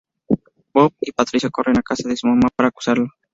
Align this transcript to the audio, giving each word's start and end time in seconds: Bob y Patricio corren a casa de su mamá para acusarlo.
Bob 0.73 0.93
y 0.99 1.11
Patricio 1.11 1.51
corren 1.51 1.77
a 1.77 1.83
casa 1.83 2.09
de 2.09 2.17
su 2.17 2.25
mamá 2.25 2.49
para 2.55 2.69
acusarlo. 2.69 3.07